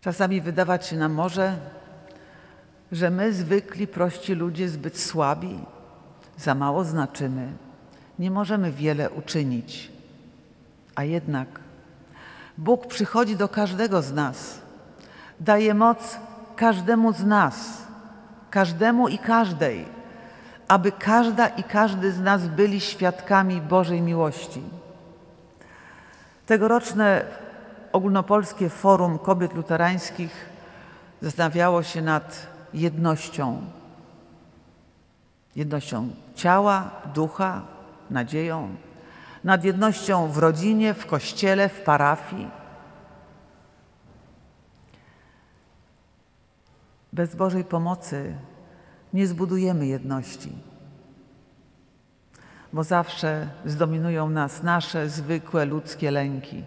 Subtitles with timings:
[0.00, 1.56] Czasami wydawać się nam może,
[2.92, 5.58] że my, zwykli, prości ludzie, zbyt słabi,
[6.36, 7.52] za mało znaczymy,
[8.18, 9.92] nie możemy wiele uczynić.
[10.94, 11.48] A jednak
[12.58, 14.60] Bóg przychodzi do każdego z nas,
[15.40, 16.18] daje moc
[16.56, 17.82] każdemu z nas,
[18.50, 19.84] każdemu i każdej,
[20.68, 24.62] aby każda i każdy z nas byli świadkami Bożej miłości.
[26.46, 27.24] Tegoroczne
[27.92, 30.50] ogólnopolskie Forum Kobiet Luterańskich
[31.22, 33.62] zastanawiało się nad jednością.
[35.56, 37.62] Jednością ciała, ducha,
[38.10, 38.68] nadzieją,
[39.44, 42.50] nad jednością w rodzinie, w kościele, w parafii.
[47.12, 48.34] Bez Bożej pomocy
[49.12, 50.52] nie zbudujemy jedności,
[52.72, 56.64] bo zawsze zdominują nas nasze zwykłe ludzkie lęki.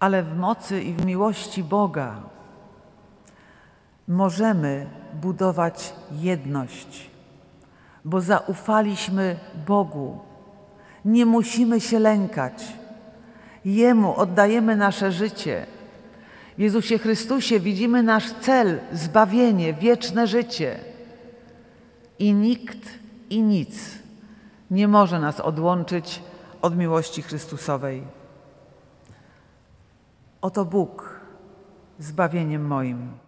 [0.00, 2.22] Ale w mocy i w miłości Boga
[4.08, 4.86] możemy
[5.20, 7.10] budować jedność,
[8.04, 10.18] bo zaufaliśmy Bogu.
[11.04, 12.64] Nie musimy się lękać.
[13.64, 15.66] Jemu oddajemy nasze życie.
[16.58, 20.78] W Jezusie Chrystusie widzimy nasz cel zbawienie, wieczne życie.
[22.18, 22.78] I nikt
[23.30, 23.98] i nic
[24.70, 26.22] nie może nas odłączyć
[26.62, 28.02] od miłości Chrystusowej.
[30.44, 31.20] Oto Bóg
[31.98, 33.23] zbawieniem moim.